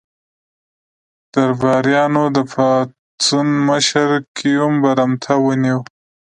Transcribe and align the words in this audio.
درباریانو 1.33 2.23
د 2.35 2.37
پاڅون 2.51 3.47
مشر 3.67 4.09
ګیوم 4.37 4.73
برمته 4.83 5.33
ونیو. 5.43 5.79